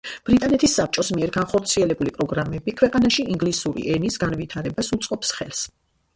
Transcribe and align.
ბრიტანეთის 0.27 0.71
საბჭოს 0.77 1.11
მიერ 1.19 1.33
განხორციელებული 1.35 2.13
პროგრამები 2.15 2.75
ქვეყანაში 2.81 3.27
ინგლისური 3.35 3.87
ენის 3.99 4.19
განვითარებას 4.27 4.93
უწყობს 5.01 5.37
ხელს. 5.39 5.65